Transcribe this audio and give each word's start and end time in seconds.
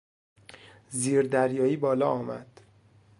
زیردریایی 0.89 1.77
بالا 1.77 2.09
آمد. 2.09 2.61